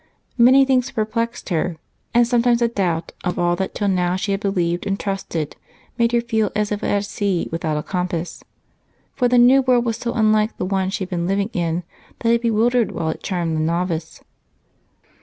Many 0.39 0.65
things 0.65 0.89
perplexed 0.89 1.49
her, 1.49 1.75
and 2.11 2.27
sometimes 2.27 2.59
a 2.63 2.67
doubt 2.67 3.11
of 3.23 3.37
all 3.37 3.55
that 3.57 3.75
till 3.75 3.87
now 3.87 4.15
she 4.15 4.31
had 4.31 4.41
believed 4.41 4.87
and 4.87 4.99
trusted 4.99 5.55
made 5.95 6.11
her 6.11 6.21
feel 6.21 6.51
as 6.55 6.71
if 6.71 6.83
at 6.83 7.05
sea 7.05 7.47
without 7.51 7.77
a 7.77 7.83
compass, 7.83 8.43
for 9.13 9.27
the 9.27 9.37
new 9.37 9.61
world 9.61 9.85
was 9.85 9.97
so 9.97 10.13
unlike 10.15 10.57
the 10.57 10.65
one 10.65 10.89
she 10.89 11.03
had 11.03 11.09
been 11.09 11.27
living 11.27 11.51
in 11.53 11.83
that 12.21 12.31
it 12.33 12.41
bewildered 12.41 12.91
while 12.93 13.09
it 13.09 13.21
charmed 13.21 13.55
the 13.55 13.59
novice. 13.61 14.23